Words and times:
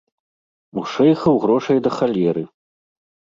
У 0.81 0.83
шэйхаў 0.93 1.33
грошай 1.43 1.77
да 1.89 1.93
халеры. 1.99 2.43